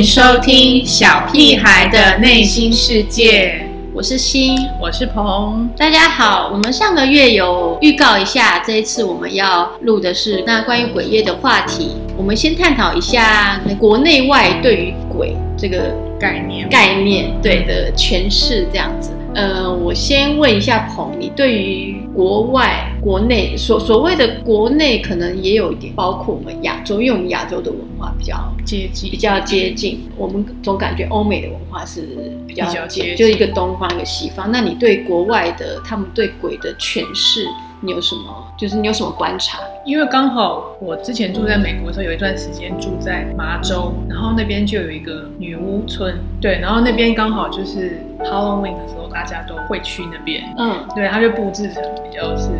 [0.00, 3.48] 迎收听《小屁孩的内心世界》，
[3.92, 5.68] 我是欣，我是鹏。
[5.76, 11.90] 大家好，我们上个月有预告一下，这一次我们要录的是那关于鬼夜的话题。
[12.16, 19.10] 我们先探讨一下国内外对于鬼这个概念概念对的诠释，这样子。
[19.34, 30.08] 呃，我先问一下鹏，你对于国外、国内所所谓的国内，可能也有一点包括我们亚洲，因为我们亚洲的文化比较接近，比较接近。
[30.16, 32.02] 我们总感觉欧美的文化是
[32.46, 34.50] 比较接近就一个东方一个西方。
[34.52, 37.46] 那你对国外的他们对鬼的诠释，
[37.80, 38.46] 你有什么？
[38.58, 39.58] 就是你有什么观察？
[39.86, 52.50] 因为刚好我之前住在美国的时候，有一段时间住在麻州，然后那边就有一个女巫村，对，然后那边刚好就是 Halloween 的时候，大家都会去那边，嗯对，他就布置成比较是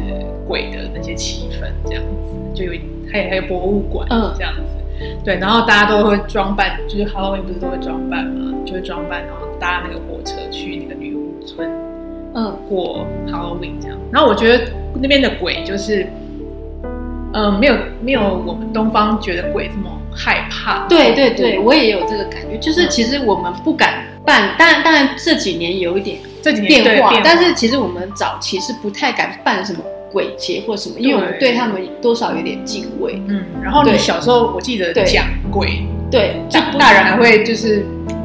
[0.50, 2.72] 鬼的那些气氛这样子，就有
[3.12, 11.70] 还有还有博物馆嗯这样子，对，然后大家都会装扮，就是 Halloween 不是都会装扮嘛，就会装扮，然后搭那个火车去那个女巫村
[12.34, 13.96] 嗯过 Halloween 这样。
[14.10, 14.64] 然后我觉得
[15.00, 16.04] 那边的鬼就是，
[17.32, 20.88] 嗯、没有没有我们东方觉得鬼这么害怕。
[20.88, 29.78] 对对对，我也有这个感觉，就是其实我们不敢办，当然当然这几年有一点这几年对变化，但是其实我们早期是不太敢办什么
[30.12, 33.20] 鬼节或什么，因为我们对他们多少有点敬畏。
[33.28, 37.84] 嗯，然后你小时候我记得讲鬼，对，大大人还会就是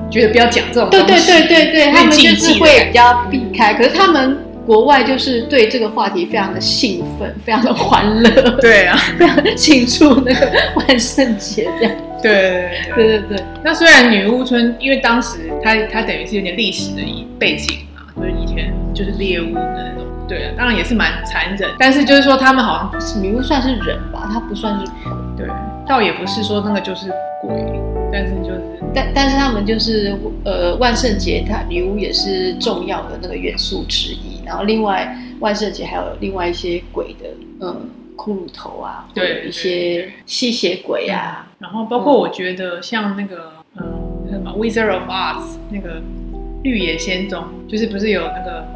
[0.10, 11.96] 觉得不要讲这种东西对对对，对对他们就是会感比较避开，可是他们国外就是对这个话题非常的兴奋，非常的欢乐，对啊， 非常地庆祝那个万圣节这样。
[12.24, 12.96] 对对对对。
[12.96, 17.02] 对对对，那虽然女巫村，因为当时它它等于是有点历史的
[17.38, 25.48] 背景嘛，就是以前就是猎巫的那种，对啊，当然也是蛮残忍，但是就是说他们好像女巫算是人吧，她不算是鬼，对，
[25.88, 27.10] 倒也不是说那个就是
[27.42, 28.62] 鬼，但是就是
[28.94, 34.44] 但但是他们就是呃万圣节，它女巫也是重要的那个元素之一。
[34.46, 37.30] 然后另外万圣节还有另外一些鬼的，
[37.60, 43.84] 嗯，骷髅头啊，对一些吸血鬼啊，然后包括我觉得像那个嗯
[44.26, 46.02] 那个什么《Wizard of Oz》那个
[46.64, 48.75] 绿野仙踪，就是不是有那个呃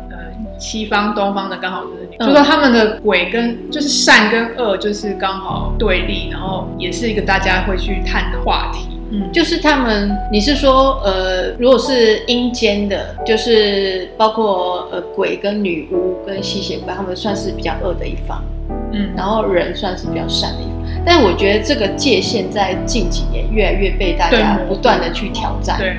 [0.59, 8.87] 西方东方的刚好就是女，嗯就说他们的鬼跟就是善跟恶就是刚好对立，然后也是一个大家会去探的话题。
[9.11, 18.43] 嗯，就是他们，你是说，呃，如果是阴间的，就是包括呃鬼跟女巫跟吸血鬼，他们算是比较恶的一方，
[18.91, 21.03] 嗯，然后人算是比较善的一方。
[21.03, 25.79] 但我觉得这个界限在近几年越来越被大家不断的去挑战。
[25.79, 25.97] 对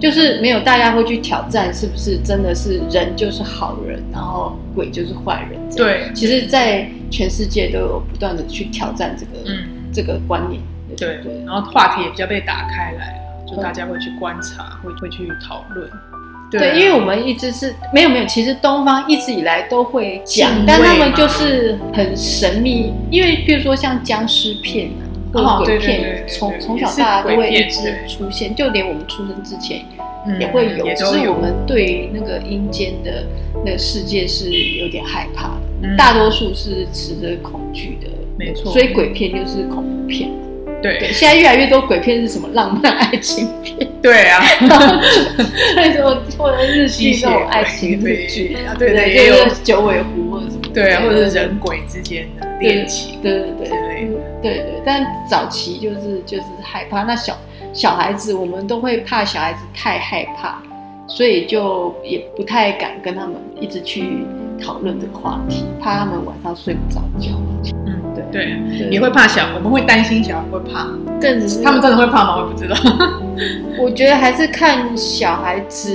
[0.00, 5.60] 就是没有大家会去挑战，是不是真的是人就是好人，然后鬼就是坏人？
[5.76, 9.74] 对其实，在全世界都有不断的去挑战这个、嗯。
[9.90, 10.60] 这个观念。
[10.98, 15.88] 对对，然后话题也比较被打开来了，就大家会去观察，会会去讨论。
[16.50, 22.92] 对，啊因为我们一直是没有没有，其实东方一直以来都会讲，但他们就是很神秘。
[23.10, 29.82] 因为比如说像僵尸片啊，鬼片，从对从小大家都会一直出现，就连我们出生之前
[30.26, 33.24] 嗯也会有，也都有只是我们对那个阴间的
[33.64, 35.50] 那个世界是有点害怕
[35.96, 38.08] 大多数是持着恐惧的，
[38.38, 40.30] 没错，所以鬼片就是恐怖片。
[40.80, 45.02] 对，对现在越来越多鬼片是什么浪漫爱情片， 对啊， 然后
[45.74, 53.68] 所以说或者日剧那种爱情日剧，啊对对也有就是九尾狐或者什么，对啊，或者是人鬼之间的恋情对对对
[54.42, 57.36] 对对，但早期就是就是害怕，那小
[57.72, 60.60] 小孩子我们都会怕小孩子太害怕，
[61.06, 64.24] 所以就也不太敢跟他们一直去
[64.62, 67.30] 讨论这个话题，怕他们晚上睡不着觉。
[67.86, 70.86] 嗯，对对，对也会怕小，我们会担心小孩会怕，
[71.20, 72.36] 更是他们真的会怕吗？
[72.36, 72.76] 我也不知道。
[73.78, 75.92] 我觉得还是看小孩子，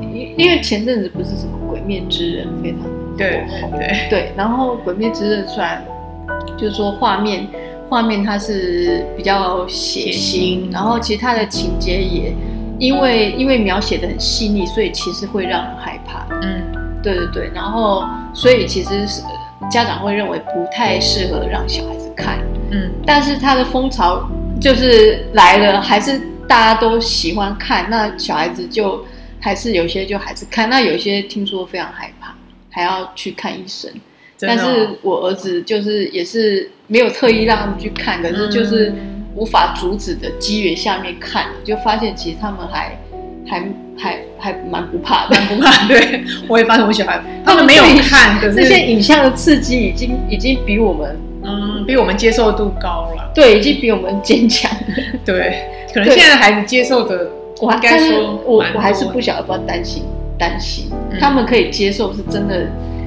[0.00, 2.80] 因因为前阵子不是什么《鬼灭之刃》非常
[3.18, 5.84] 对火红，对对，然后《鬼灭之刃》虽然
[6.60, 7.48] 就是说画面
[7.88, 12.32] 画面它是比较血腥然后其实它的情节也
[12.78, 16.26] 因为因为描写的很细腻，所以其实会让人害怕。
[16.42, 16.62] 嗯，
[17.02, 19.22] 对对对，然后所以其实是
[19.70, 22.38] 家长会认为不太适合让小孩子看，
[22.70, 24.26] 嗯，但是它的风潮
[24.60, 26.18] 就是来了，还是
[26.48, 29.04] 大家都喜欢看，那小孩子就
[29.38, 32.34] 还是有些就还是看，那有些听说非常害怕，
[32.70, 33.90] 还要去看医生。
[34.46, 42.98] 但是我儿子就是也是没有特意让他们去看，可是就是嗯无法阻止的机缘下面看，就发现其实他们还
[43.46, 43.64] 还
[43.96, 45.36] 还还蛮不怕的。
[45.36, 45.86] 蛮不怕。
[45.86, 53.32] 对，我也发现我小孩他们没有看，可这 些影像的刺激已经已经比我们嗯，比我们接受度高了。
[53.34, 54.78] 对，已经比我们坚强了。
[55.24, 60.02] 对， 可能现在的孩子接受的，我应该说我我还是不晓得不要担心
[60.38, 62.66] 担心，嗯他们可以接受是真的，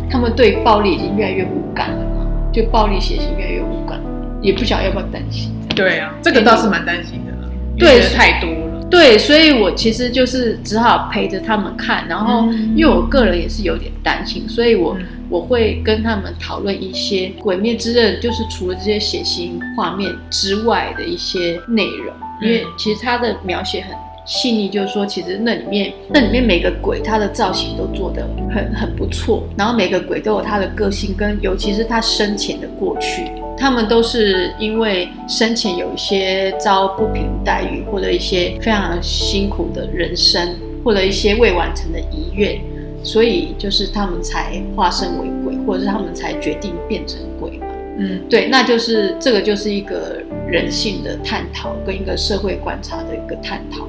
[0.10, 4.00] 他们对暴力已经越来越无感了嘛，就暴力血腥越来越无感，
[4.42, 5.52] 也不晓得要不要担心。
[5.76, 8.88] 对啊，这个倒是蛮担心的啦，对太多了。
[8.92, 23.96] 对，所以我其实就是只好陪着他们看，然后嗯因为我个人也是有点担心，所以我、嗯我会跟他们讨论一些《鬼灭之刃》，就是除了这些血腥画面之外的一些内容，因为其实它的描写很
[24.26, 33.32] 细腻，就是说其实那里面那里面每个鬼他的造型都做得很很不错，然后每个鬼都有他的个性，跟尤其是他生前的过去。
[33.56, 42.60] 他们都是因为生前有一些遭不平待遇，或者一些非常辛苦的人生，或者一些未完成的遗愿，
[43.04, 47.68] 所以就是他们才化身为鬼，或者是他们才决定变成鬼嘛。
[48.00, 50.18] 嗯，对，那就是这个就是一个
[50.48, 53.88] 人性的探讨，跟一个社会观察的一个探讨。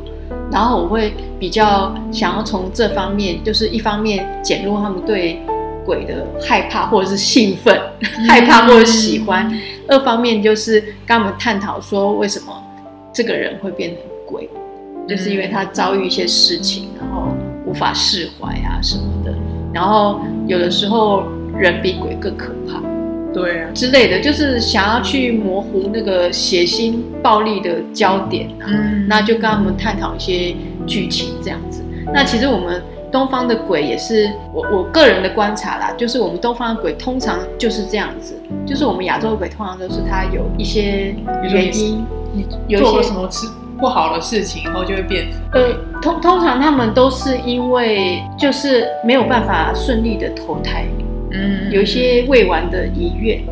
[0.55, 5.43] 然后我会比较想要从这方面，就是一方面减弱他们对
[5.85, 7.77] 鬼的害怕或者是兴奋，
[8.29, 9.51] 害怕或者喜欢；
[9.89, 12.53] 二方面就是跟他们探讨说为什么
[13.13, 14.49] 这个人会变成鬼，
[15.09, 17.35] 就是因为他遭遇一些事情，然后
[17.67, 19.35] 无法释怀啊什么的。
[19.73, 21.25] 然后有的时候
[21.59, 22.81] 人比鬼更可怕。
[23.35, 29.07] 对啊，之类的，就是想要去模糊那个血腥暴力的焦点啊，嗯。
[29.09, 30.55] 那就跟他们探讨一些
[30.87, 31.83] 剧情这样子。
[32.13, 38.35] 那其实我们东方的鬼也是我我个人的观察啦，就是我们东方的鬼通常就是这样子，
[38.67, 43.47] 就是我们亚洲的鬼通常都是它有一些原因，你有一做了些什么事
[43.79, 50.87] 不好的事情，然后就会变成呃，通通常他们都是因为就是没有办法顺利的投胎，
[51.35, 53.43] 嗯有一些未完的遗愿，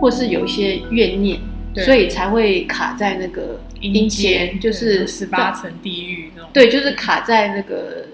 [0.00, 1.38] 或是有一些怨念，
[1.74, 6.50] 对所以才会卡在那个阴间，就是十八层地狱那种。
[6.52, 8.06] 对，就是卡在那个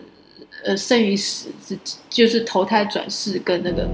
[0.65, 1.77] 呃生与死之，
[2.09, 3.89] 就是投胎转世跟那个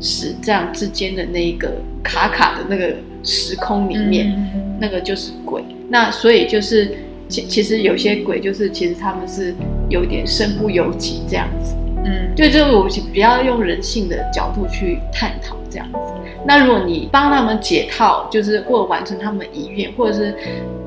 [0.00, 1.70] 死这样之间的那一个
[2.02, 5.62] 卡卡的那个时空里面，嗯那个就是鬼。
[5.88, 6.90] 那所以就是
[7.28, 9.54] 其其实有些鬼就是其实他们是
[9.90, 11.74] 有点身不由己这样子。
[12.04, 15.98] 嗯，就这个我比较用人性的角度去探讨这样子。
[16.44, 20.34] 那如果你帮他们解套，就是或者完成他们遗愿，或者是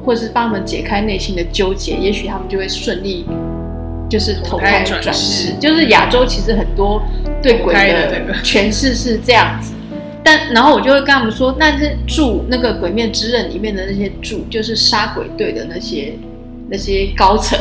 [0.03, 3.25] 或者是帮他们解开内心的纠结，也许他们就会顺利，
[4.09, 5.53] 就是投胎转世。
[5.59, 7.01] 就是亚洲其实很多
[7.41, 9.73] 对鬼的诠释是这样子。
[10.21, 16.13] 但然后我就会跟他们说，那是住那个《鬼面之刃》里面的那些住，就是杀鬼队的那些
[16.67, 17.57] 那些高层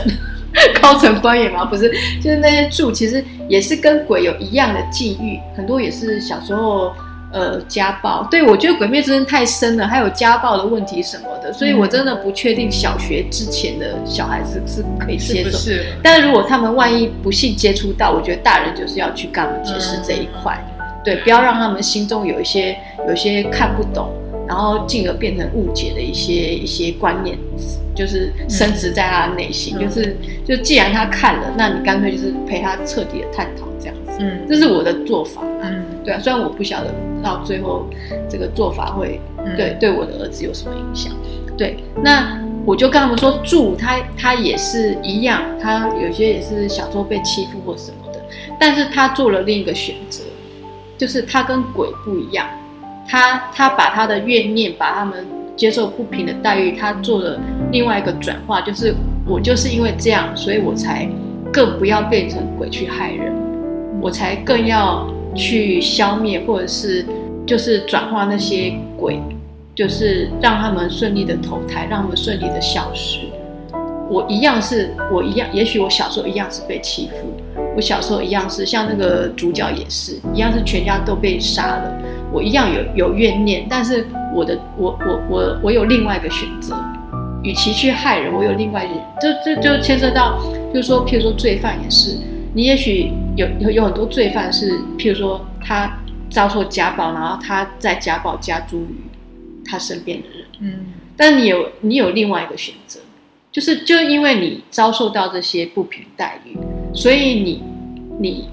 [0.81, 1.91] 高层官员吗，不是，
[2.23, 6.93] 就是那些柱其实也是跟鬼有一样的际遇，很多也是小时候
[7.33, 8.27] 呃家暴。
[8.31, 15.51] 对我觉得《鬼灭之刃》太深了，还有家暴的问题什么的，所以我真的不确定小学之前的小孩子是可以接受。
[15.51, 15.87] 是是？
[16.03, 20.59] 但是如果他们万一不幸接触到，我觉得大人就是要去跟他们解释这一块。
[21.05, 22.75] 对，不要让他们心中有一些
[23.07, 24.11] 有一些看不懂，
[24.47, 27.39] 然后进而变成误解的一些一些观念，
[27.95, 29.77] 就是深植在他的内心。
[29.79, 34.19] 嗯就是就既然他看了，那你干脆就是陪他彻底的探讨这样子。
[34.21, 35.43] 嗯这是我的做法。
[35.63, 36.93] 嗯，对啊，虽然我不晓得
[37.23, 37.87] 到最后
[38.29, 41.13] 这个做法会嗯对对我的儿子有什么影响。
[41.57, 48.21] 对，那我就跟他们说，住他他也是一样，他有些也是小时候被欺负或什么的，
[48.59, 50.23] 但是他做了另一个选择，
[50.99, 52.47] 就是他跟鬼不一样，
[53.07, 57.39] 他他把他的怨念，把他们接受不平的待遇，他做了
[57.71, 58.95] 另外一个转化，就是
[59.27, 61.09] 我就是因为这样，所以我才
[61.53, 63.33] 更不要变成鬼去害人，
[64.01, 67.05] 我才更要去消灭或者是
[67.47, 69.21] 就是转化那些鬼，
[69.75, 73.21] 就是让他们顺利的投胎，让他们顺利的消失。
[74.09, 77.33] 我一样是，我一样，也许我小时候一样是被欺负，
[77.77, 81.99] 我小时候一样是像那个主角也是一样是全家都被杀了，
[82.33, 86.77] 我一样有有怨念，但是我的我我我我有另外一个选择，
[87.43, 90.41] 与其去害人，我有另外一个，这这就牵涉到，
[90.73, 92.17] 就是说，譬如说罪犯也是，
[92.55, 95.99] 你也许有有有很多罪犯是，譬如说他
[96.31, 99.05] 遭受家暴，然后他在家暴加诸于
[99.65, 100.87] 他身边的人，嗯。
[101.17, 102.99] 但你有你有另外一个选择，
[103.53, 106.57] 就是就因为你遭受到这些不平待遇，
[106.95, 107.63] 所以你
[108.19, 108.49] 你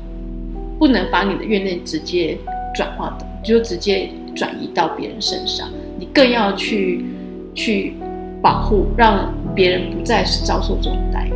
[0.79, 2.37] 不能把你的怨念直接
[2.75, 5.69] 转化的，就直接转移到别人身上，
[5.99, 7.05] 你更要去
[7.53, 7.93] 去
[8.41, 11.33] 保护，让别人不再是遭受这种待遇。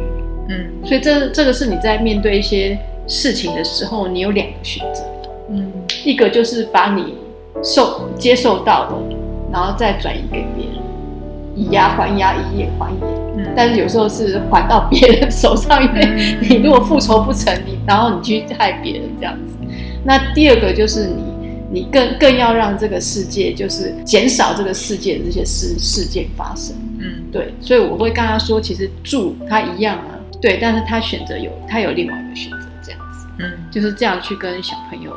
[0.49, 5.03] 嗯所以这这个是你在面对一些事情的时候，你有两个选择，
[5.49, 5.71] 嗯
[6.03, 7.15] 一个就是把你
[7.63, 8.95] 受接受到的，
[9.51, 10.75] 然后再转移给别人，
[11.55, 13.24] 以牙还牙，以眼还眼。
[13.55, 16.37] 但是有时候是还到别人手上，因为嗯。
[16.41, 19.55] 你如果复仇不成，你然后你去害别人这样子。
[20.03, 21.07] 那第二个就是
[21.71, 26.75] 你，你更更要让这个世界就是减少这个世界的这些事事件发生。
[26.99, 27.23] 嗯。
[27.31, 33.27] 对，所以我会跟他说，其实住他一样啊，对，但是他选择有他有另外一个选择，这样子。
[33.39, 33.51] 嗯。
[33.71, 35.11] 就是这样去跟小朋友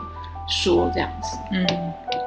[0.49, 1.39] 说这样子。
[1.53, 1.67] 嗯。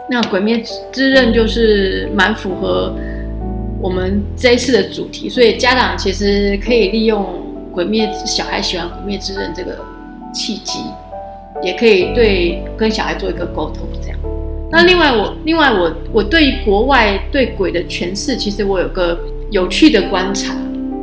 [0.10, 2.94] 那《鬼灭之刃》就是蛮符合
[3.82, 7.24] 我们这一次的主题，所以家长其实可以利用
[7.74, 9.84] 《鬼灭》小孩喜欢《鬼灭之刃》这个
[10.32, 10.80] 契机，
[11.64, 14.18] 也可以对跟小孩做一个沟通，这样。
[14.70, 19.20] 那另外我另外我我对国外对鬼的诠释，其实我有个
[19.50, 20.54] 有趣的观察，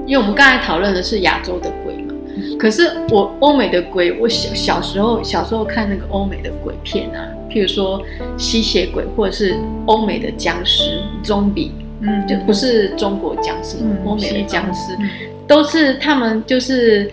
[0.06, 2.14] 因为我们刚才讨论的是亚洲的鬼嘛，
[2.60, 8.00] 可是我欧美的鬼，我小小时候小时候看那个欧美的鬼片啊，譬如说
[8.38, 9.56] 吸血鬼或者是
[9.86, 15.08] 欧美的僵尸 zombie，嗯，就不是中国僵尸，嗯欧美的僵尸嗯
[15.46, 17.10] 都是他们就是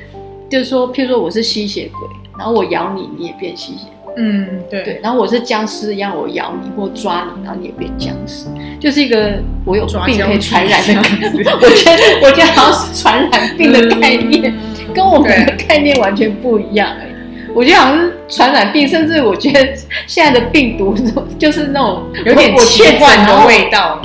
[0.49, 8.45] 就是说，譬如说我是吸血鬼，然后我咬你，你也变吸血鬼，嗯对对，然后我是僵尸一样，我咬你或抓你，然后你也变僵尸，
[8.79, 11.27] 就是一个我有病可以传染的感觉。
[11.55, 14.51] 我觉得我觉得好像是传染病的概念。
[14.51, 17.07] 嗯跟我们的概念完全不一样哎、
[17.53, 19.59] 我觉得好像是传染病，甚至我觉得
[20.07, 20.95] 现在的病毒
[21.37, 23.99] 就是那种有点奇确诊幻的味道？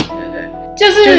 [0.81, 1.19] 就就是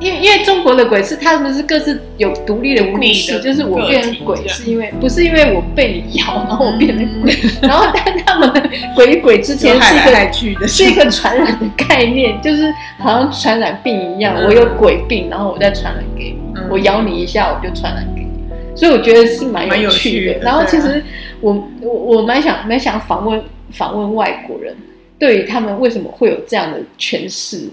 [0.00, 14.46] 因为因为中国的鬼是他们是各自有独立的故事，就是我变成鬼是因为不是因为我被你咬，然后我变成鬼，嗯然后但他们的鬼与鬼之前 是一个去的，是一个传染的概念，就是好像传染病一样，嗯。
[14.46, 16.68] 我有鬼病，然后我再传染给你，嗯。
[16.70, 18.28] 我咬你一下我就传染给你，
[18.74, 21.04] 所以我觉得是蛮蛮有趣趣的然后其实
[21.42, 21.52] 我
[21.82, 23.42] 我我蛮想蛮想访问
[23.72, 24.74] 访问外国人，
[25.18, 27.68] 对于他们为什么会有这样的诠释，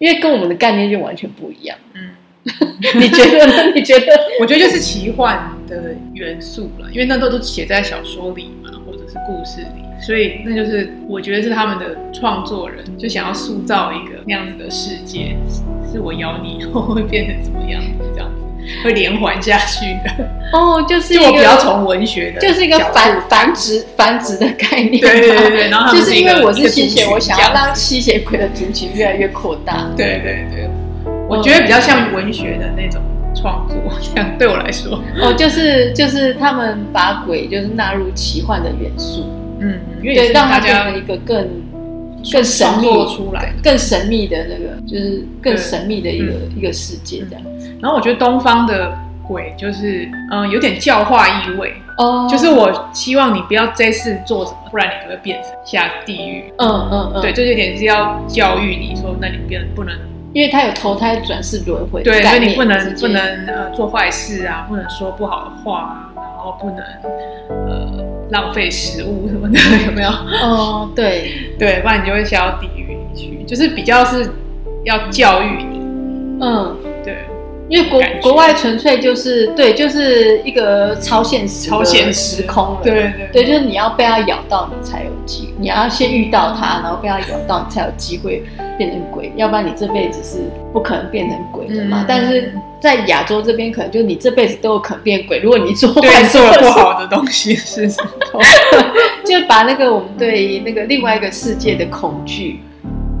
[0.00, 1.78] 因为跟我们的概念就完全不一样。
[1.94, 2.10] 嗯。
[2.98, 3.52] 你觉得呢？
[3.76, 4.06] 你觉得？
[4.40, 15.36] 我觉得就是奇幻的元素了，因为那都都写在小说里嘛，或者是故事里，所以那就是我觉得是他们的创作人就想要塑造一个那样子的世界，
[15.92, 17.82] 是我咬你以后会变成怎么样，
[18.14, 18.42] 这样子
[18.84, 20.24] 会连环下去的。
[20.52, 25.00] 哦，就是我比较从文学的，就是一个繁繁殖繁殖的概念。
[25.00, 29.86] 对对对对，然后就是因为我是吸血，我想要让吸血鬼的族群越来越扩大。
[29.96, 30.70] 对对对，
[31.28, 33.00] 我觉得比较像文学的那种
[33.34, 33.76] 创作，
[34.14, 39.24] 这样对我来说，哦，就是就是他们把鬼就是纳入奇幻的元素，
[39.60, 41.48] 嗯，因为也对，让大家成一个更
[42.32, 43.52] 更神秘出来的。
[43.62, 47.42] 更神秘的那个，就是更神秘的一个嗯一个世界这样。
[47.80, 48.96] 然后我觉得东方的
[49.26, 56.52] 鬼就是，嗯、有点教化意味，哦就是我希望你不要这次做什么，不然你就会变成下地狱。
[56.58, 59.94] 嗯嗯嗯，对，，就有点是要教育你说，那你不能不能
[60.32, 66.78] 因为他有投胎转世轮回对，所，以你不能不能呃做坏事啊，不能说不好的话啊，然后不能
[67.66, 70.08] 呃浪费食物什么的， 有没有？
[70.42, 74.30] 哦，对， 对，不然你就会下到地狱里去，就是比较是
[74.84, 75.80] 要教育你。
[76.42, 76.76] 嗯。
[77.70, 82.80] 对，因为国国外纯粹就是对，就是一个超现实超现实时空了。
[82.82, 88.42] 对对对，就是你要被它咬到，你才有机，你要先遇到它，然后被它咬到，你才有机会
[88.76, 92.02] 变成鬼，要不然你这辈子是不可能变成鬼的嘛。
[92.02, 98.00] 嗯但是在亚洲这边，可能就你这辈子都有可能变鬼，如果你做对坏做了不好的东西是是，
[99.24, 102.60] 就把那个我们对那个另外一个世界的恐惧。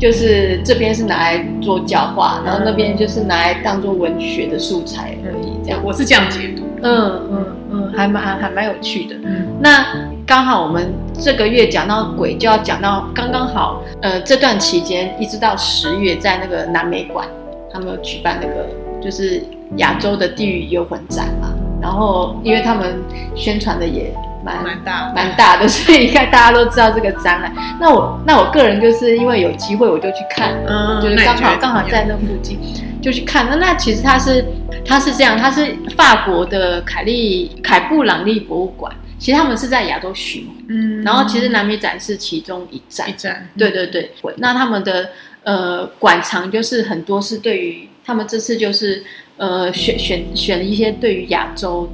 [0.00, 5.78] 就是这边是拿来做教化，然后那边就是拿来当做文学的素材而已，这样。
[5.84, 6.62] 我是这样解读。
[6.82, 9.14] 嗯嗯嗯，还蛮还还蛮有趣的。
[9.16, 9.84] 嗯那
[10.26, 17.28] 刚好我们这个月讲到鬼，就要讲到刚刚好，呃，这段期间一直到十月，在那个南美馆，
[17.70, 18.66] 他们有举办那个
[19.02, 19.42] 就是
[19.76, 21.52] 亚洲的地狱幽魂展嘛。
[21.82, 23.02] 然后因为他们
[23.34, 27.52] 宣传的也蛮蛮大蛮大的， 所以应该大家都知道这个展览。
[27.80, 32.58] 那我那我个人就是因为有机会我就去看，嗯就是刚好刚好在那附近
[33.02, 33.46] 就去看。
[33.48, 34.44] 那那其实它是
[34.84, 43.12] 它是这样，它是法国的凯利凯布朗利博物馆，其实他们是在亚洲巡，嗯然后其实南美展是其中一站一。
[43.12, 45.10] 站，对对对，那他们的
[45.44, 49.02] 呃馆藏就是很多是对于他们这次就是
[49.36, 51.90] 呃选选选了一些对于亚洲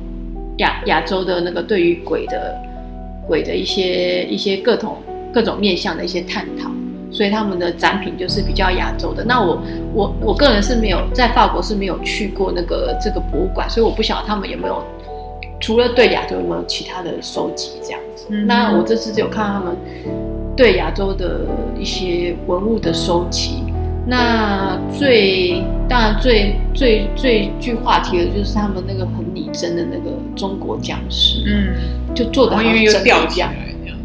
[0.58, 2.56] 亚亚洲的那个对于鬼的
[3.26, 4.96] 鬼的一些一些各种
[5.32, 6.70] 各种面向的一些探讨，
[7.10, 9.24] 所以他们的展品就是比较亚洲的。
[9.24, 9.60] 那我
[9.92, 14.82] 我我个人是没有在法国是没有去过那个这个博物馆，所以我不晓得他们有没有
[15.60, 18.26] 除了对亚洲有没有其他的收集这样子。
[18.30, 19.76] 嗯那我这次只有看到他们
[20.56, 21.40] 对亚洲的
[21.78, 23.62] 一些文物的收集，
[24.08, 33.98] 那最当然最最最具话题的就是他们那个很拟真的那个中国僵尸，嗯，就做的因为又吊起来这样，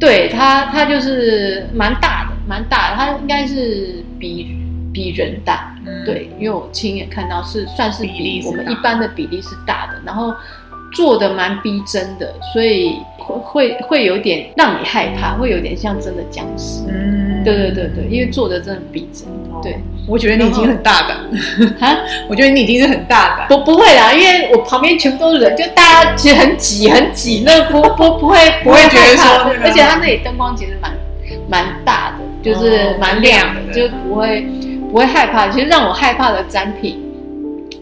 [0.00, 4.56] 对它，它就是蛮大的，蛮大的，它应该是比
[4.92, 10.34] 比人大，嗯，对，因为我亲眼看到是算是比我们一般的比例是大的，然后
[10.96, 16.82] 做的蛮逼真的，所以会会会有点让你害怕，会有点像真的僵尸。
[16.88, 19.28] 嗯，对对对对，因为做的真的很逼真。
[19.62, 21.30] 对，我觉得你已经很大胆了，
[21.80, 21.98] 啊，
[22.28, 30.92] 我觉得你已经是很大胆，不不会啦，因为我旁边全部都是人，就大家其实很挤很挤，那不不不会不会觉得害怕说而且它那里灯光其实蛮
[31.48, 34.46] 蛮大的，就是蛮亮的，哦就不会
[34.90, 35.48] 不会害怕。
[35.48, 37.02] 其实让我害怕的展品，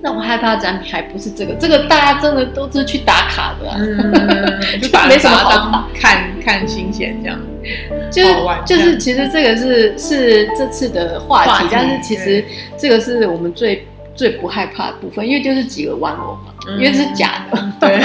[0.04, 4.12] 让我害怕的展品还不是这个，这个大家真的都是去打卡的、啊，嗯，
[4.78, 7.38] 就把没什么好打当看看新鲜这样，
[8.12, 8.34] 就是
[8.66, 12.44] 就是其实这个是是这次的话题，话题但是其实
[12.76, 17.73] 这个是我们最最不害怕的部分，因为就是几个玩偶嘛，嗯因为是假的。
[17.80, 17.99] 对，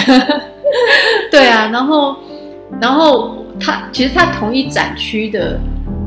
[1.29, 2.17] 对啊，然后
[2.79, 5.59] 然后他其实他同一展区的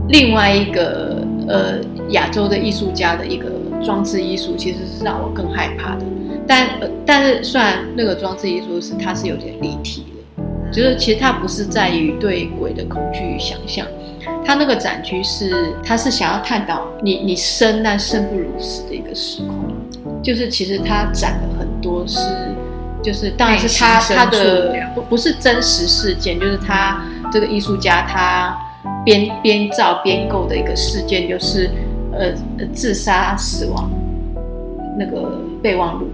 [0.08, 1.74] 另外一个呃
[2.12, 3.50] 亚洲的艺术家的一个
[3.84, 6.04] 装置艺术，其实是让我更害怕的。
[6.46, 13.86] 但、呃、但是虽然那个装置艺术是它是有点立体的，就是其实它不是在于对鬼的恐惧与想象，
[14.44, 22.18] 它那个展区是它是想要探讨你你生但生不如死的一个时空，就是其实它展了很多是。
[23.04, 27.02] 就是当然是他他的不不是真实事件，就是他
[27.32, 28.56] 这个艺术家他
[29.04, 31.68] 编编造编构的一个事件，就是
[32.12, 33.90] 呃呃自杀死亡
[34.98, 36.06] 那个备忘录，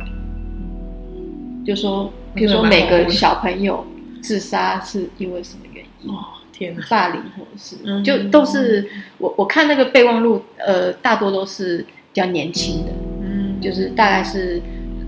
[1.64, 3.84] 就说比如说每个小朋友
[4.22, 6.18] 自杀是因为什么原因，哦
[6.52, 8.88] 天哪，霸凌或者是嗯就都是
[9.18, 14.60] 我我看那个备忘录，呃大多都是比较年轻的，嗯，就是大概是，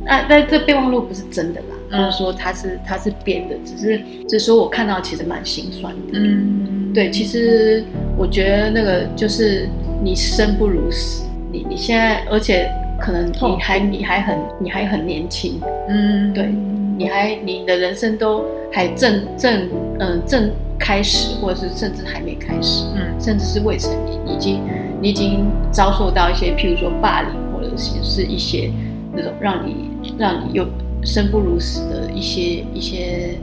[0.05, 6.19] 那、但这备忘录不是真的啦，嗯就是说它是它是编的，只是只是说我看到其实蛮心酸的。
[6.19, 7.83] 嗯，对，其实
[8.17, 9.69] 我觉得那个就是
[10.03, 16.49] 你生不如死，你你现在而且可能你还你还很你还很年轻，嗯，对
[16.97, 23.03] 你还你的人生都还正正嗯、正开始，或者是甚至还没开始，嗯。
[23.21, 24.63] 甚至是未成年，已经
[25.03, 28.71] 你已经遭受到一些，譬如说霸凌，或者是是一些
[29.15, 30.67] 那种让你让你又
[31.05, 33.35] 生不如死的一些一些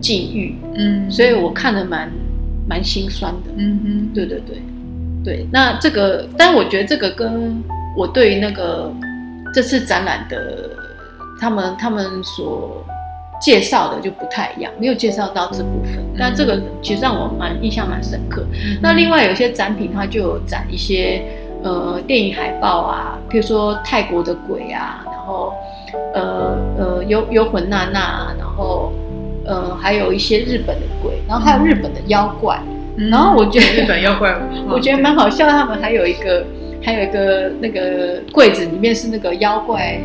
[0.00, 2.10] 境遇，嗯，所以我看的蛮
[2.68, 3.50] 蛮心酸的。
[3.56, 4.58] 嗯嗯，对对对
[5.24, 7.62] 对，那这个，但我觉得这个跟
[7.96, 8.92] 我对于那个
[9.54, 10.70] 这次展览的
[11.40, 12.84] 他们他们所
[13.40, 16.02] 介绍的就不太一样，没有介绍到这部分。
[16.18, 18.44] 但这个其实让我蛮印象蛮深刻。
[18.80, 21.22] 那另外有些展品它就有展一些
[21.62, 25.52] 呃电影海报啊，比如说泰国的鬼啊，然后
[26.14, 28.92] 呃呃幽幽魂娜娜，然后
[29.46, 32.60] 呃还有一些日本的鬼，然后还有日本的妖怪。
[32.66, 34.34] 嗯然后我觉得日本妖怪，
[34.68, 36.44] 我觉得蛮好笑，他们还有一个
[36.82, 39.98] 还有一个那个柜子里面是那个妖怪。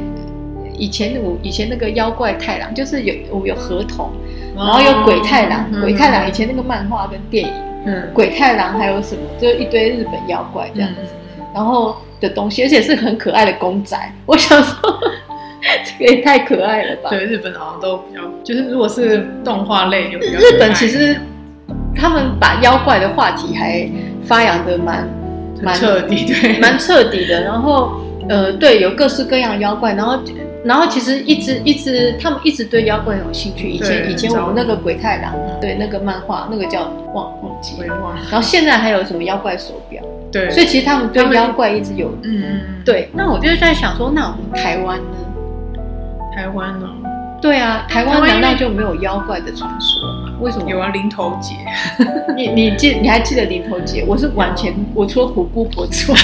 [0.79, 4.11] 以前我以前那个妖怪太郎，就是有我有合同，
[4.55, 5.81] 然后有鬼太郎，嗯。
[5.81, 7.53] 鬼太郎以前那个漫画跟电影，
[7.87, 8.03] 嗯。
[8.13, 11.01] 鬼太郎还有什么，就一堆日本妖怪这样子，
[11.51, 13.97] 然后的东西，而且是很可爱的公仔。
[14.27, 14.77] 我想说，
[15.83, 17.09] 这个也太可爱了吧？
[17.09, 21.19] 对，日本好像都比较，就是如果是动画类就比较日本其实
[21.99, 23.89] 他们把妖怪的话题还
[24.23, 25.07] 发扬的蛮
[25.61, 27.43] 蛮彻底， 对，蛮彻底的。
[27.43, 30.19] 然后呃，对，有各式各样的妖怪，然后
[30.63, 33.69] 然后其实一直一直他们一直对妖怪很有兴趣。
[33.69, 36.81] 以前以前我们那个鬼太郎嗯，对那个漫画，那个叫
[37.13, 40.01] 忘忘记然后现在还有什么妖怪手表？
[40.29, 43.09] 对，所以其实他们对妖怪一直有嗯嗯，对。
[43.13, 45.03] 那我就是在想说，那我们台湾呢？
[46.35, 46.89] 台湾哦，
[47.41, 50.37] 对啊，台湾难道就没有妖怪的传说吗？
[50.41, 50.69] 为什么？
[50.69, 51.55] 有啊，零头姐，
[52.35, 54.03] 你你记你还记得林头姐？
[54.07, 56.17] 我是完全我除了虎姑婆之外，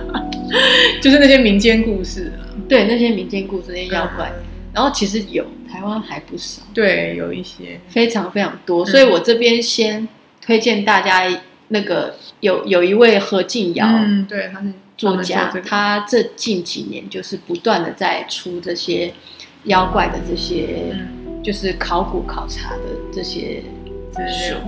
[1.02, 4.42] 就是那些民间故事啊，对那些民间故事那些妖怪，嗯。
[4.74, 8.84] 然后其实有台湾还不少，对，有一些，非常非常多。
[8.84, 8.86] 嗯。
[8.86, 10.06] 所以我这边先
[10.44, 11.24] 推荐大家
[11.68, 15.68] 那个有有一位何静瑶嗯，对，他是作家，他们做这个。
[15.68, 19.12] 他这近几年就是不断的在出这些
[19.66, 21.08] 妖怪的这些，嗯。
[21.42, 23.62] 就是考古考察的这些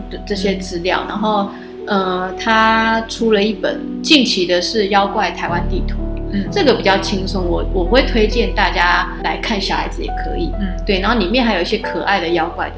[0.08, 1.48] 的这些资料，然后
[1.88, 5.96] 呃，他出了一本近期的是《妖怪台湾地图》，
[6.30, 6.46] 嗯。
[6.52, 10.52] 这个比较轻松，我我会推荐大家来看，小孩子也可以。
[10.60, 10.68] 嗯。
[10.86, 12.76] 对，然后里面还有一些可爱的妖怪的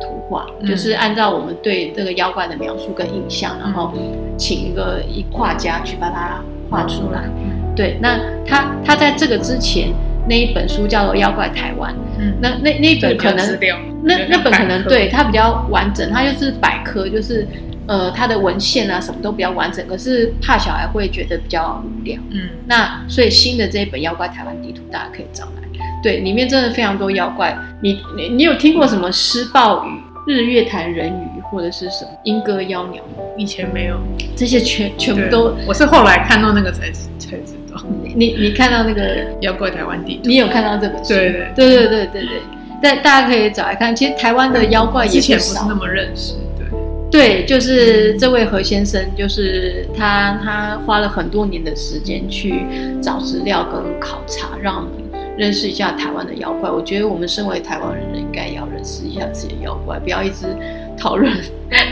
[0.00, 0.68] 图画，嗯。
[0.68, 3.92] 就是按照我们对这个妖怪的描述跟印象，然后
[4.36, 7.20] 请一个一画家去把它画出来。
[7.26, 7.74] 嗯。
[7.76, 9.92] 对，那他他在这个之前
[10.28, 13.58] 那一本书叫做《妖怪台湾》，嗯，那那那一本可能，
[14.02, 17.46] 那那本可能对它比较完整，它就是百科，就是
[17.86, 22.18] 呃它的文献啊什么都比较完整，可是怕小孩会觉得比较无聊。
[22.30, 22.48] 嗯。
[22.66, 25.62] 那所以新的这一本《妖怪台湾地图》大家可以找来，
[26.02, 27.56] 对，里面真的非常多妖怪。
[27.80, 29.90] 你你你有听过什么狮豹语、
[30.26, 33.22] 日月潭人鱼，或者是什么莺歌妖鸟吗？
[33.36, 33.96] 以前没有，
[34.34, 37.36] 这些全全部都，我是后来看到那个才才
[38.16, 39.02] 你你看到那个，
[39.42, 41.10] 妖怪台湾地图，你有看到这本书？
[41.10, 42.40] 对对对对对对对。
[42.82, 45.74] 但大家可以找来看，其实台湾的妖怪也之前不是那。
[45.74, 46.34] 么认识，
[47.10, 52.66] 对，对，就是这位何先生，就是他，他花了很多年的时间去
[53.02, 54.90] 找资料跟考察，让我们
[55.38, 56.70] 认识一下台湾的妖怪。
[56.70, 60.46] 我觉得我们身为台湾人，应该要认识一下自己的妖怪，不要一直
[60.98, 61.32] 讨论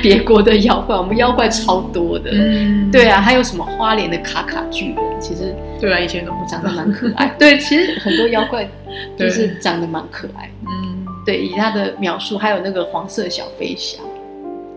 [0.02, 0.94] 别国的妖怪。
[0.94, 7.34] 我们妖怪超多的，嗯对啊，还有什么花莲的卡卡巨人，其实对啊，以前都不长得，蛮可爱。
[7.38, 8.68] 对，其实很多妖怪
[9.16, 10.50] 就是长得蛮可爱。
[10.66, 14.02] 嗯，对，以他的描述，还有那个黄色小飞侠，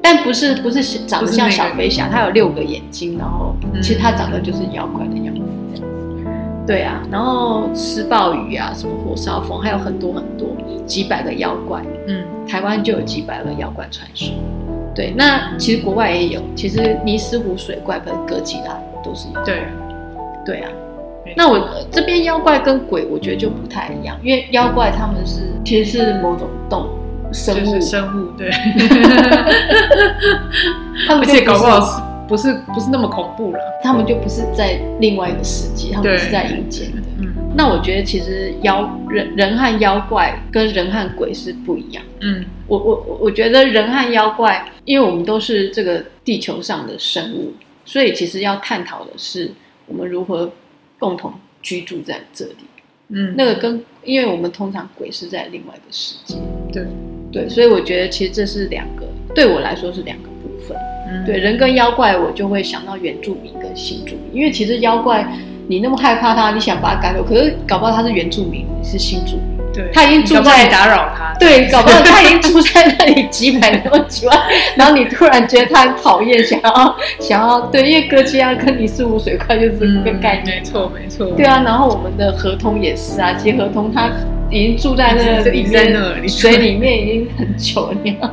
[0.02, 5.42] 但不是不是长得像小飞侠，他有六个眼睛，然后嗯其实他长得就是妖怪的样子
[5.74, 6.26] 这样子。
[6.66, 10.48] 对啊，然后吃鲍鱼啊，什么火烧风，还有很多很多
[10.86, 14.34] 几百个妖怪，嗯台湾就有几百个妖怪传说。
[14.96, 19.44] 对，那其实国外也有，其实尼斯湖水怪跟哥吉拉都是有。
[19.46, 19.64] 对，
[20.48, 20.70] 对啊，
[21.36, 21.60] 那我
[21.92, 28.50] 这边妖怪跟鬼，我觉得就不太一样，因为妖怪他们是其实是某种动物生物，就是生物，对，
[31.06, 36.98] 他们而且搞不好不是不是那么恐怖了，他们就不是在另外一个世界，他们对是在阴间的。
[37.20, 37.28] 嗯。
[37.56, 42.04] 那我觉得其实妖人人和妖怪跟人和鬼是不一样。
[42.22, 42.44] 嗯。
[42.68, 47.54] 我我我我觉得人和妖怪，因为我们都是这个地球上的生物，
[47.86, 49.50] 所以其实要探讨的是
[49.88, 50.52] 我们如何
[51.00, 52.56] 共同居住在这里。
[53.10, 56.36] 嗯，那个跟因为我们通常鬼是在另外一个世界，
[56.72, 56.86] 对。
[57.30, 60.78] 对，所以我觉得其实这是两个对我来说是两个部分。
[61.10, 61.26] 嗯。
[61.26, 65.30] 对人跟妖怪，我就会想到原住民跟新住民，因为其实妖怪
[65.68, 74.36] 你那么害怕他，你想把他赶走，可是搞不好他是原住民，你是新住民，对，他已经住在打扰他，对，搞不好他已经住在那里几百多几万，
[74.76, 84.10] 然后你突然觉得他很讨厌，想要 想要对，因为哥吉拉跟尼斯湖水怪就是个概念，没错没错，对啊，然后我们的合同也是啊，其实河童他
[84.50, 86.28] 已经住在那个里面，那里。
[86.28, 88.32] 水里面已经很久了，你要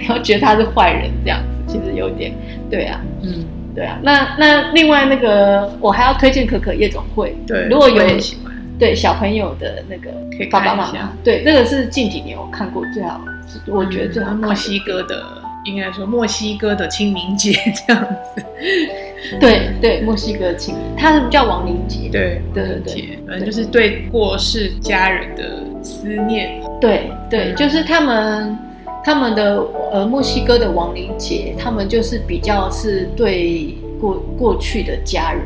[0.00, 2.32] 你要觉得他是坏人这样子，其实有点
[2.70, 2.98] 对啊。
[3.22, 8.02] 嗯，对啊，那那另外那个我还要推荐可可夜总会，对，如果有
[8.78, 13.20] 对小朋友的那个可以爸爸妈妈看一下，，对，那个是近几年我看过最好，
[13.66, 17.52] 我觉得最好嗯墨西哥的，应该说墨西哥的清明节
[17.86, 18.02] 这样
[18.34, 18.42] 子，
[19.40, 23.18] 对对墨西哥青年，他是叫亡灵节，对对对对。
[23.26, 28.56] 反正就是对过世家人的思念，对对，嗯就是他们
[29.04, 29.62] 他们的
[29.92, 35.42] 呃墨西哥的亡灵节，他们就是比较是对过过去的家人，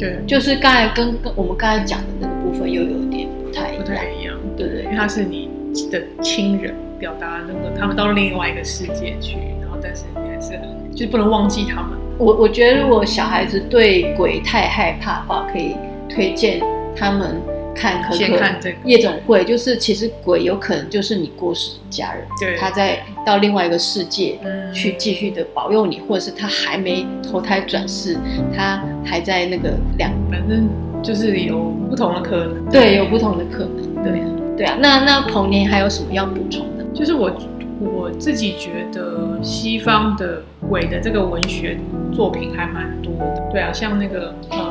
[0.00, 5.50] 对，就是刚才跟跟我们刚才讲的那个部分又有点不太一不样，太一样，对对因为他是你
[5.92, 15.76] 的亲人，表达那个他们到另外一个世界去，然后但是你还是很就是不能忘记他们，我我觉得如果小孩子对鬼太害怕的话，可以
[16.08, 16.60] 推荐
[16.96, 17.36] 他们
[17.80, 28.18] 看可可先看这个夜总会，就是其实鬼有可能就是你过世的家人，对他在到另外一个世界嗯去继续的保佑你，或者是他还没投胎转世，
[28.54, 30.68] 他还在那个两反正
[31.02, 34.26] 就是有不同的可能，对有不同的可能，对啊
[34.58, 34.76] 对啊。
[34.78, 36.84] 那那彭年还有什么要补充的？
[36.92, 37.32] 就是我
[37.80, 41.78] 我自己觉得西方的鬼的这个文学
[42.12, 44.69] 作品还蛮多的，对啊，像那个呃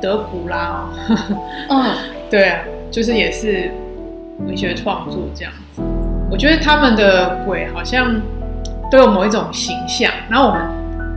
[0.00, 0.88] 德古拉、哦，
[1.70, 1.84] 嗯，
[2.30, 3.70] 对啊，就是也是
[4.46, 5.82] 文学创作这样子。
[6.30, 8.20] 我觉得他们的鬼好像
[8.90, 10.62] 都有某一种形象，然后我们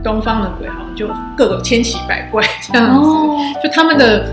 [0.02, 4.26] 东方的鬼好像就各个千奇百怪这样子，哦，就他们的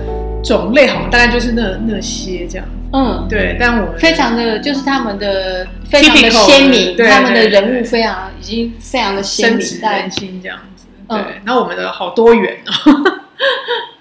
[0.44, 2.72] 种类好像大概就是那那些这样子。
[2.94, 3.26] 嗯。
[3.28, 10.86] 对，但我们非常的，就是他们的非常的鲜明，对他们的人物非常已经非常的鲜明深植，但人心这样子。
[11.10, 13.12] 嗯对，那我们的好多元哦。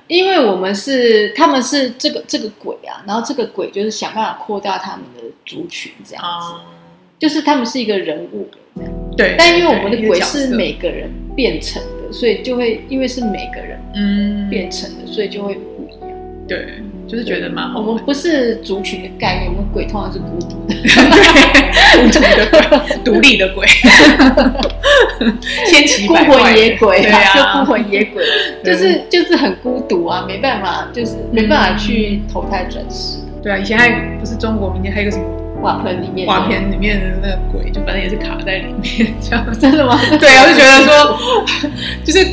[0.09, 6.65] 因为我们是他们是这个这个鬼啊，然后这个鬼就是想办法扩大他们的族群，这样子，啊，
[7.19, 8.93] 就是他们是一个人物这样。
[9.17, 15.59] 对，但因为我们的鬼是每个人变成的，所以就会因为是每个人嗯变成的，所以就会。
[16.49, 18.05] 对，就是觉得蛮好我们。
[18.05, 20.75] 不是族群的概念，我们鬼通常是孤独的。
[20.75, 22.47] 对， 孤独的
[22.79, 23.67] 鬼，独立的鬼，
[25.69, 28.25] 千奇孤魂野鬼对啊，孤魂野鬼，
[28.65, 33.19] 就是就是很孤独啊，没办法，就是没办法去投胎转世。
[33.43, 35.25] 对啊，以前还不是中国民间还有个什么
[35.63, 39.45] 瓦盆里面，瓦片里面的那个鬼，就反正也是卡在里面这样。
[39.61, 39.99] 真的吗？
[40.21, 41.19] 对啊，我就觉得说，
[42.07, 42.25] 就是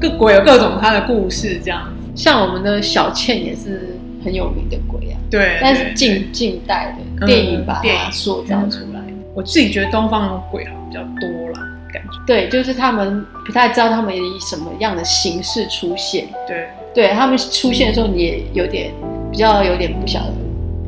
[0.00, 1.93] 各鬼有各种他的故事这样。
[2.14, 9.00] 像我们的小倩也是很有名的鬼啊，对，但是近近代的嗯电影把它塑造出来。
[9.34, 11.60] 我自己觉得东方的鬼好像比较多啦，
[11.92, 12.10] 感觉。
[12.24, 18.92] 对，就是他们不太知道他们以什么样的形式出现，对，对他们出现的时候，你也有点
[19.32, 20.32] 比较有点不晓得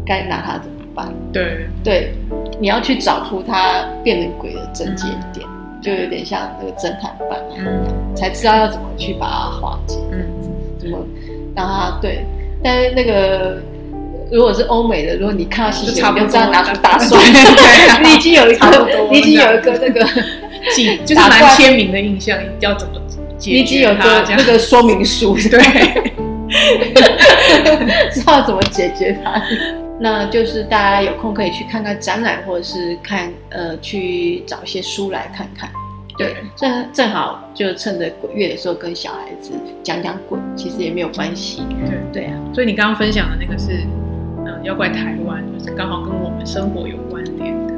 [0.07, 1.12] 该拿它怎么办。
[1.33, 2.12] 对，对，
[2.61, 5.45] 你要去找出它变成鬼的症结点，
[5.83, 8.07] 就有点像那个侦探办案，嗯。
[8.17, 10.25] 才知道要怎么去把它化解，嗯，
[10.90, 11.05] 怎么
[11.55, 12.25] 让它对。
[12.62, 13.62] 但是那个
[14.33, 17.22] 如果是欧美的，如果你看到吸血，就知道拿出大蒜，
[18.03, 20.05] 你已经有一个，你已经有一个那个，
[20.75, 22.94] 记 就是蛮鲜明的印象，要怎么
[23.38, 24.44] 解你已经有个那。
[24.44, 25.61] 个说明书，对，
[28.12, 29.40] 知道怎么解决它。
[29.99, 35.70] 那就是大家有空可以去看看展览，或者是看呃去找一些书来看看。
[36.16, 39.52] 对对，正正好就趁着鬼月的时候跟小孩子
[39.83, 41.62] 讲讲鬼，其实也没有关系。
[42.12, 43.87] 对对啊，所以你刚刚分享的那个是，
[44.44, 47.74] 嗯，妖怪台湾，就是刚好跟我们生活有关联的，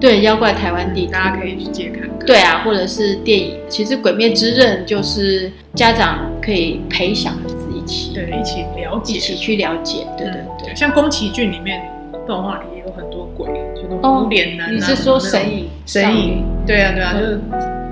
[0.00, 2.26] 对，妖怪台湾地图，大家可以去借看看。
[2.26, 10.06] 对啊，或者是电影，其实《鬼灭之刃》就是家长可以陪小孩子一起，对，一起了解，一起去了解。
[10.16, 10.74] 对对嗯对。
[10.74, 11.82] 像宫崎骏里面
[12.26, 15.68] 动画里也有很多鬼，就那种哦无脸男啊、你是说神隐？
[15.84, 16.42] 神隐？
[16.66, 17.40] 对啊，对啊，嗯就是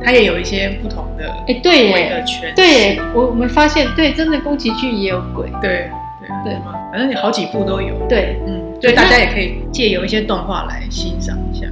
[0.05, 2.53] 它也有一些不同的哎，对的诠释。
[2.55, 5.49] 对，我我们发现，对，真的宫崎骏也有鬼。
[5.61, 5.88] 对
[6.21, 6.75] 对啊对吗？
[6.91, 7.95] 反正有好几部都有。
[8.09, 11.67] 对嗯，对那所以大家也可以借由一些动画来欣赏一下。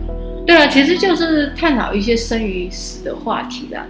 [0.46, 3.86] 对啊，其实就是探讨一些生与死的话题啦。